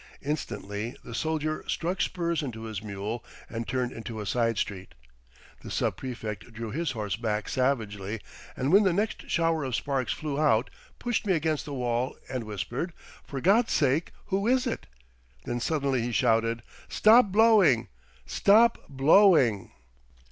[0.23, 4.95] Instantly the soldier struck spurs into his mule and turned into a side street.
[5.61, 8.19] The sub prefect drew his horse back savagely,
[8.57, 12.45] and when the next shower of sparks flew out pushed me against the wall and
[12.45, 12.93] whispered,
[13.23, 14.87] 'For God's sake, who is it?'
[15.45, 16.63] Then suddenly he shouted.
[16.89, 17.87] 'Stop blowing!
[18.25, 19.69] Stop blowing!'